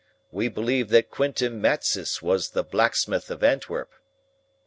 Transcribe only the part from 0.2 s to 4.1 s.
We believe that Quintin Matsys was the BLACKSMITH of Antwerp. VERB. SAP.